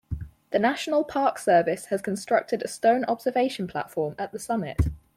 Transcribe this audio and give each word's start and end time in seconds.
The 0.49 0.57
National 0.57 1.03
Park 1.03 1.37
Service 1.37 1.85
has 1.85 2.01
constructed 2.01 2.63
a 2.63 2.67
stone 2.67 3.05
observation 3.05 3.67
platform 3.67 4.15
at 4.17 4.31
the 4.31 4.39
summit. 4.39 4.87